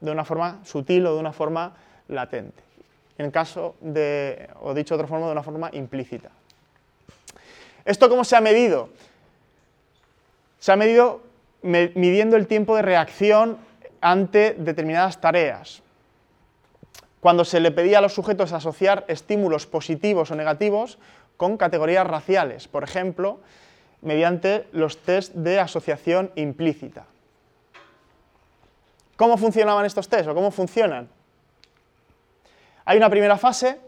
[0.00, 1.72] de una forma sutil o de una forma
[2.08, 2.64] latente.
[3.16, 6.30] En caso de, o dicho de otra forma, de una forma implícita.
[7.84, 8.88] ¿Esto cómo se ha medido?
[10.58, 11.29] Se ha medido
[11.62, 13.58] midiendo el tiempo de reacción
[14.00, 15.82] ante determinadas tareas.
[17.20, 20.98] Cuando se le pedía a los sujetos asociar estímulos positivos o negativos
[21.36, 23.40] con categorías raciales, por ejemplo,
[24.00, 27.04] mediante los test de asociación implícita.
[29.16, 31.08] ¿Cómo funcionaban estos test o cómo funcionan?
[32.86, 33.78] Hay una primera fase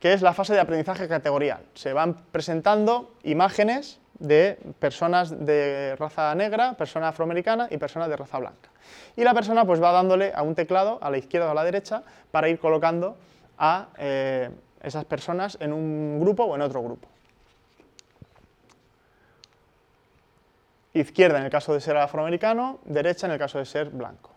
[0.00, 1.60] que es la fase de aprendizaje categorial.
[1.74, 8.38] Se van presentando imágenes de personas de raza negra, persona afroamericana y personas de raza
[8.38, 8.70] blanca.
[9.16, 11.64] Y la persona pues va dándole a un teclado a la izquierda o a la
[11.64, 13.16] derecha para ir colocando
[13.58, 14.50] a eh,
[14.82, 17.08] esas personas en un grupo o en otro grupo.
[20.94, 24.30] Izquierda en el caso de ser afroamericano, derecha en el caso de ser blanco.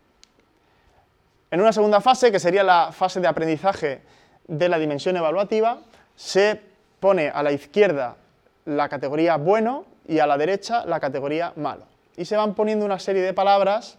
[1.52, 4.02] En una segunda fase, que sería la fase de aprendizaje
[4.48, 5.80] de la dimensión evaluativa,
[6.16, 6.62] se
[7.00, 8.18] pone a la izquierda
[8.66, 11.86] la categoría bueno y a la derecha la categoría malo.
[12.18, 13.98] Y se van poniendo una serie de palabras,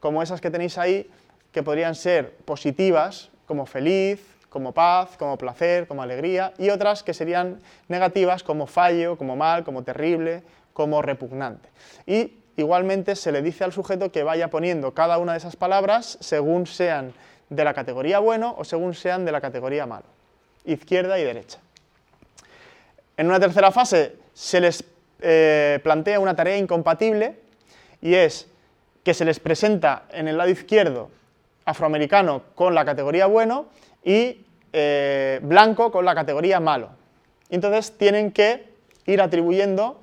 [0.00, 1.10] como esas que tenéis ahí,
[1.52, 7.14] que podrían ser positivas, como feliz, como paz, como placer, como alegría, y otras que
[7.14, 11.68] serían negativas, como fallo, como mal, como terrible, como repugnante.
[12.06, 16.18] Y igualmente se le dice al sujeto que vaya poniendo cada una de esas palabras
[16.20, 17.12] según sean
[17.50, 20.06] de la categoría bueno o según sean de la categoría malo,
[20.64, 21.58] izquierda y derecha.
[23.18, 24.84] En una tercera fase se les
[25.20, 27.34] eh, plantea una tarea incompatible
[28.00, 28.46] y es
[29.02, 31.10] que se les presenta en el lado izquierdo
[31.64, 33.66] afroamericano con la categoría bueno
[34.04, 36.90] y eh, blanco con la categoría malo.
[37.50, 38.68] Entonces tienen que
[39.06, 40.00] ir atribuyendo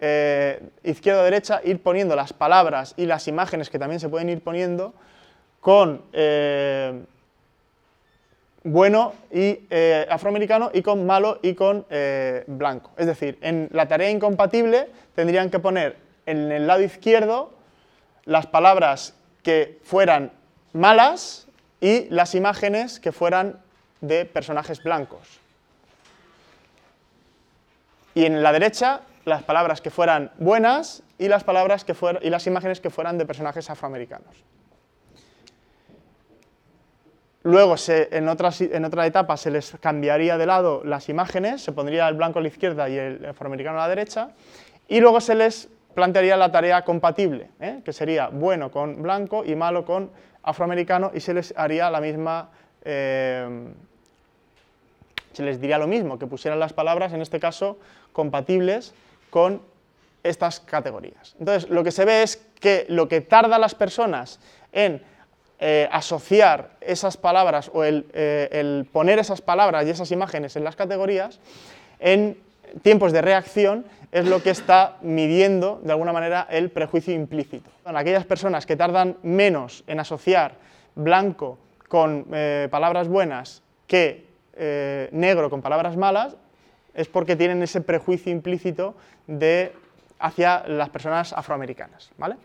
[0.00, 4.28] eh, izquierda o derecha, ir poniendo las palabras y las imágenes que también se pueden
[4.28, 4.92] ir poniendo
[5.62, 6.02] con
[8.64, 12.90] bueno y eh, afroamericano y con malo y con eh, blanco.
[12.96, 15.96] Es decir, en la tarea incompatible tendrían que poner
[16.26, 17.52] en el lado izquierdo
[18.24, 20.32] las palabras que fueran
[20.72, 21.46] malas
[21.80, 23.60] y las imágenes que fueran
[24.00, 25.38] de personajes blancos.
[28.14, 32.46] Y en la derecha las palabras que fueran buenas y las palabras que y las
[32.46, 34.44] imágenes que fueran de personajes afroamericanos.
[37.44, 42.38] Luego, en, otra, etapa, se les cambiaría de lado las imágenes, se pondría el blanco
[42.38, 44.30] a la izquierda y el afroamericano a la derecha,
[44.88, 47.82] y luego se les plantearía la tarea compatible, ¿eh?
[47.84, 50.10] que sería bueno con blanco y malo con
[50.42, 52.48] afroamericano, y se les haría la misma,
[52.82, 53.68] eh,
[55.34, 57.78] se les diría lo mismo, que pusieran las palabras, en este caso,
[58.14, 58.94] compatibles
[59.28, 59.60] con
[60.22, 61.36] estas categorías.
[61.38, 64.40] Entonces, lo que se ve es que lo que tarda las personas
[64.72, 65.02] en
[65.60, 70.76] eh, asociar esas palabras o eh, el, poner esas palabras y esas imágenes en las
[70.76, 71.38] categorías
[72.00, 72.36] en
[72.82, 77.70] tiempos de reacción es lo que está midiendo de alguna manera el prejuicio implícito.
[77.84, 80.56] aquellas personas que tardan menos en asociar
[80.96, 84.24] blanco con eh, palabras buenas que
[85.10, 86.36] negro con palabras malas
[86.94, 88.94] es porque tienen ese prejuicio implícito
[89.26, 89.72] de
[90.18, 92.10] hacia las personas afroamericanas.
[92.16, 92.36] ¿vale?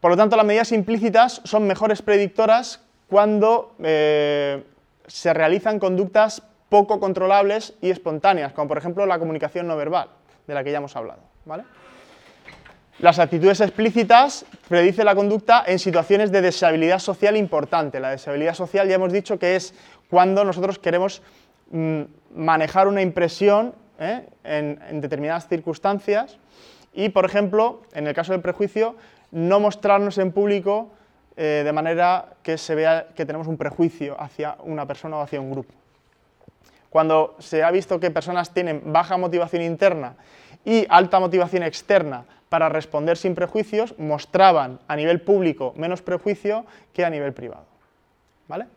[0.00, 4.64] Por lo tanto, las medidas implícitas son mejores predictoras cuando eh,
[5.06, 10.08] se realizan conductas poco controlables y espontáneas, como por ejemplo la comunicación no verbal,
[10.46, 11.20] de la que ya hemos hablado.
[12.98, 18.00] Las actitudes explícitas predicen la conducta en situaciones de deshabilidad social importante.
[18.00, 19.74] La deshabilidad social ya hemos dicho que es
[20.08, 21.22] cuando nosotros queremos
[21.70, 22.02] mm,
[22.34, 24.26] manejar una impresión ¿eh?
[24.44, 26.38] en, determinadas circunstancias
[26.94, 28.96] y, por ejemplo, en el caso del prejuicio,
[29.36, 30.88] no mostrarnos en público
[31.36, 35.42] eh, de manera que se vea que tenemos un prejuicio hacia una persona o hacia
[35.42, 35.74] un grupo.
[36.88, 40.14] Cuando se ha visto que personas tienen baja motivación interna
[40.64, 46.64] y alta motivación externa para responder sin prejuicios, mostraban a nivel público menos prejuicio
[46.94, 47.66] que a nivel privado.
[48.48, 48.68] ¿Vale?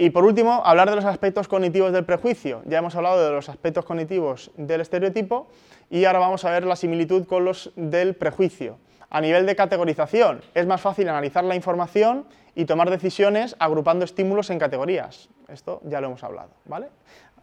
[0.00, 2.62] Y por último, hablar de los aspectos cognitivos del prejuicio.
[2.64, 5.48] Ya hemos hablado de los aspectos cognitivos del estereotipo
[5.90, 8.78] y ahora vamos a ver la similitud con los del prejuicio.
[9.10, 12.24] A nivel de categorización, es más fácil analizar la información
[12.54, 15.28] y tomar decisiones agrupando estímulos en categorías.
[15.48, 16.86] Esto ya lo hemos hablado, ¿vale?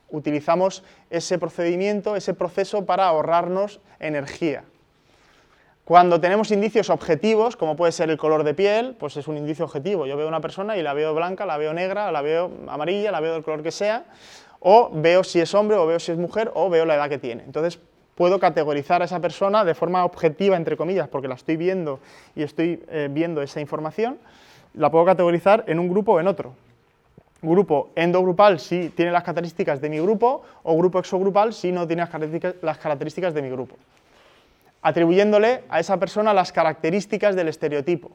[0.09, 4.63] Utilizamos ese procedimiento, ese proceso para ahorrarnos energía.
[5.87, 9.63] Cuando tenemos indicios objetivos, como puede ser el color de piel, pues es un indicio
[9.63, 10.05] objetivo.
[10.05, 13.21] Yo veo una persona y la veo blanca, la veo negra, la veo amarilla, la
[13.21, 14.03] veo del color que sea,
[14.59, 17.19] o veo si es hombre, o veo si es mujer, o veo la edad que
[17.19, 17.43] tiene.
[17.43, 17.79] Entonces
[18.15, 22.01] puedo categorizar a esa persona de forma objetiva, entre comillas, porque la estoy viendo
[22.35, 24.17] y estoy eh, viendo esa información,
[24.73, 26.51] la puedo categorizar en un grupo o en otro.
[27.41, 32.01] Grupo endogrupal si tiene las características de mi grupo, o grupo exogrupal si no tiene
[32.61, 33.77] las características de mi grupo
[34.81, 38.11] atribuyéndole a esa persona las características del estereotipo.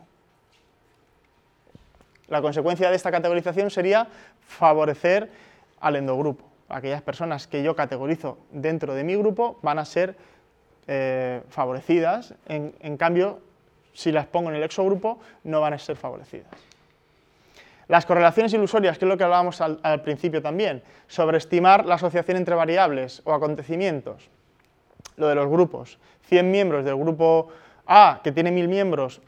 [2.28, 4.08] La consecuencia de esta categorización sería
[4.46, 5.30] favorecer
[5.80, 6.44] al endogrupo.
[6.68, 10.16] Aquellas personas que yo categorizo dentro de mi grupo van a ser
[10.86, 13.40] eh, favorecidas, en, cambio,
[13.92, 16.50] si las pongo en el exogrupo, no van a ser favorecidas.
[17.88, 22.54] Las correlaciones ilusorias, que es lo que hablábamos al principio también, sobreestimar la asociación entre
[22.54, 24.30] variables o acontecimientos,
[25.16, 25.98] lo de los grupos.
[26.28, 27.48] 100 miembros del grupo
[27.86, 29.20] A, que tiene 1000 miembros,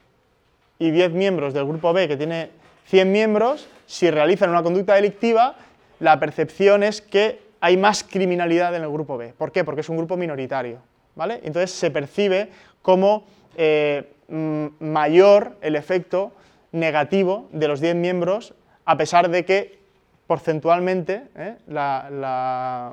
[0.79, 2.51] y 10 miembros del grupo B, que tiene
[2.87, 5.57] 100 miembros, si realizan una conducta delictiva,
[6.01, 9.33] la percepción es que hay más criminalidad en el grupo B.
[9.37, 9.65] ¿Por qué?
[9.65, 10.79] Porque es un grupo minoritario.
[11.15, 11.41] ¿vale?
[11.45, 12.51] Entonces se percibe
[12.83, 13.25] como
[13.57, 16.33] eh, mayor el efecto
[16.73, 18.55] negativo de los 10 miembros,
[18.85, 19.79] a pesar de que
[20.27, 22.93] porcentualmente eh, la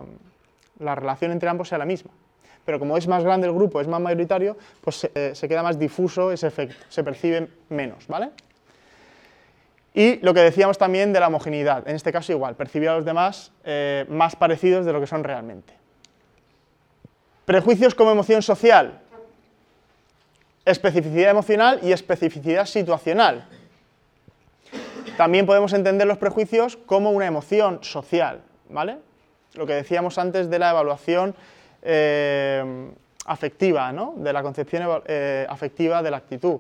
[0.80, 2.12] relación entre ambos sea la misma
[2.66, 5.80] pero como es más grande el grupo, es más mayoritario, pues se, eh, queda más
[5.80, 8.30] difuso ese efecto, se percibe menos, ¿vale?
[9.94, 13.06] Y lo que decíamos también de la homogeneidad, en este caso igual, percibir a los
[13.06, 15.74] demás eh, más parecidos de lo que son realmente.
[17.46, 19.02] Prejuicios como emoción social,
[20.64, 23.48] especificidad emocional y especificidad situacional.
[25.18, 28.98] También podemos entender los prejuicios como una emoción social, ¿vale?
[29.56, 31.36] Lo que decíamos antes de la evaluación
[31.82, 32.92] eh,
[33.26, 34.14] afectiva, ¿no?
[34.18, 36.60] de la concepción eh, afectiva de la actitud.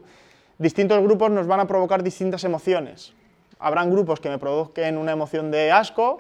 [0.57, 3.13] Distintos grupos nos van a provocar distintas emociones.
[3.59, 6.19] Habrán grupos que me produzcan una emoción de asco,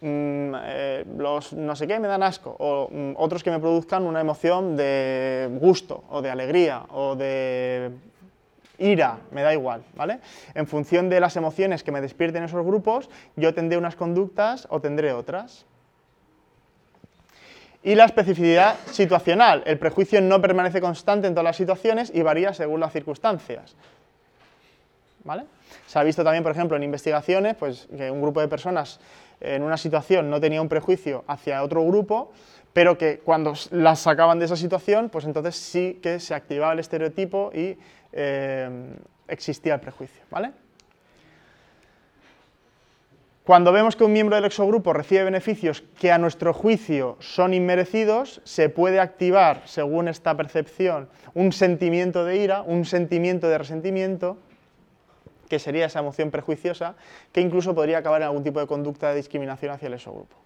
[0.00, 4.04] mm, eh, los no sé qué me dan asco, o mm, otros que me produzcan
[4.04, 7.90] una emoción de gusto, o de alegría, o de
[8.78, 10.20] ira, me da igual, ¿vale?
[10.54, 14.80] En función de las emociones que me despierten esos grupos, yo tendré unas conductas o
[14.80, 15.66] tendré otras.
[17.82, 19.62] Y la especificidad situacional.
[19.64, 23.74] El prejuicio no permanece constante en todas las situaciones y varía según las circunstancias.
[25.24, 25.44] ¿Vale?
[25.86, 29.00] Se ha visto también, por ejemplo, en investigaciones, pues, que un grupo de personas
[29.40, 32.32] en una situación no tenía un prejuicio hacia otro grupo,
[32.72, 36.78] pero que cuando las sacaban de esa situación, pues entonces sí que se activaba el
[36.78, 37.76] estereotipo y
[38.12, 38.94] eh,
[39.26, 40.22] existía el prejuicio.
[40.30, 40.52] ¿vale?
[43.50, 48.40] Cuando vemos que un miembro del exogrupo recibe beneficios que a nuestro juicio son inmerecidos,
[48.44, 54.36] se puede activar, según esta percepción, un sentimiento de ira, un sentimiento de resentimiento,
[55.48, 56.94] que sería esa emoción prejuiciosa,
[57.32, 60.36] que incluso podría acabar en algún tipo de conducta de discriminación hacia el exogrupo.